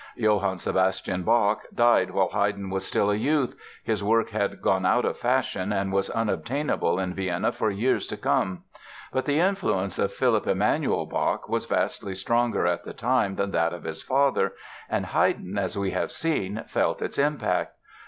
Johann 0.15 0.57
Sebastian 0.57 1.21
Bach 1.21 1.61
died 1.75 2.09
while 2.09 2.29
Haydn 2.29 2.71
was 2.71 2.83
still 2.87 3.11
a 3.11 3.15
youth, 3.15 3.55
his 3.83 4.03
work 4.03 4.31
had 4.31 4.59
gone 4.59 4.83
out 4.83 5.05
of 5.05 5.15
fashion 5.15 5.71
and 5.71 5.93
was 5.93 6.09
unobtainable 6.09 6.97
in 6.97 7.13
Vienna 7.13 7.51
for 7.51 7.69
years 7.69 8.07
to 8.07 8.17
come. 8.17 8.63
But 9.13 9.25
the 9.25 9.37
influence 9.39 9.99
of 9.99 10.11
Philipp 10.11 10.47
Emanuel 10.47 11.05
Bach 11.05 11.47
was 11.47 11.67
vastly 11.67 12.15
stronger 12.15 12.65
at 12.65 12.83
the 12.83 12.93
time 12.93 13.35
than 13.35 13.51
that 13.51 13.73
of 13.73 13.83
his 13.83 14.01
father 14.01 14.53
and 14.89 15.05
Haydn, 15.05 15.59
as 15.59 15.77
we 15.77 15.91
have 15.91 16.11
seen, 16.11 16.63
felt 16.67 17.03
its 17.03 17.19
impact. 17.19 17.73